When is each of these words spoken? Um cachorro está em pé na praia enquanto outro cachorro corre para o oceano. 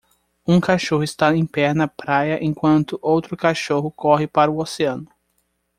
Um 0.47 0.59
cachorro 0.59 1.03
está 1.03 1.35
em 1.37 1.45
pé 1.45 1.75
na 1.75 1.87
praia 1.87 2.43
enquanto 2.43 2.97
outro 3.03 3.37
cachorro 3.37 3.91
corre 3.91 4.25
para 4.25 4.49
o 4.49 4.57
oceano. 4.59 5.07